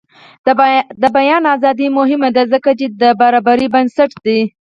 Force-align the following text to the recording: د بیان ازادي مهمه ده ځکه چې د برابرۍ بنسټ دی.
د 1.01 1.03
بیان 1.17 1.43
ازادي 1.55 1.87
مهمه 1.97 2.29
ده 2.35 2.43
ځکه 2.53 2.69
چې 2.79 2.85
د 3.01 3.03
برابرۍ 3.21 3.67
بنسټ 3.75 4.11
دی. 4.25 4.39